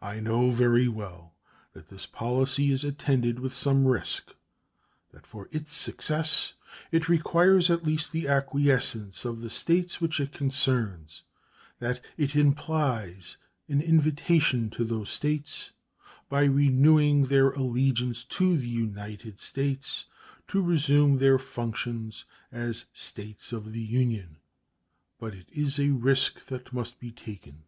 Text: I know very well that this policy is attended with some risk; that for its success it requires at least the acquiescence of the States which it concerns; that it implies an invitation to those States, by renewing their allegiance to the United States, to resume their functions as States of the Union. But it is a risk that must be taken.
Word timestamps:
I 0.00 0.20
know 0.20 0.52
very 0.52 0.86
well 0.86 1.34
that 1.72 1.88
this 1.88 2.06
policy 2.06 2.70
is 2.70 2.84
attended 2.84 3.40
with 3.40 3.52
some 3.52 3.84
risk; 3.84 4.32
that 5.10 5.26
for 5.26 5.48
its 5.50 5.74
success 5.74 6.52
it 6.92 7.08
requires 7.08 7.68
at 7.68 7.82
least 7.84 8.12
the 8.12 8.28
acquiescence 8.28 9.24
of 9.24 9.40
the 9.40 9.50
States 9.50 10.00
which 10.00 10.20
it 10.20 10.30
concerns; 10.32 11.24
that 11.80 12.00
it 12.16 12.36
implies 12.36 13.38
an 13.66 13.80
invitation 13.82 14.70
to 14.70 14.84
those 14.84 15.10
States, 15.10 15.72
by 16.28 16.44
renewing 16.44 17.24
their 17.24 17.50
allegiance 17.50 18.22
to 18.22 18.56
the 18.56 18.68
United 18.68 19.40
States, 19.40 20.04
to 20.46 20.62
resume 20.62 21.16
their 21.16 21.40
functions 21.40 22.24
as 22.52 22.86
States 22.92 23.52
of 23.52 23.72
the 23.72 23.82
Union. 23.82 24.36
But 25.18 25.34
it 25.34 25.48
is 25.50 25.80
a 25.80 25.88
risk 25.88 26.44
that 26.44 26.72
must 26.72 27.00
be 27.00 27.10
taken. 27.10 27.64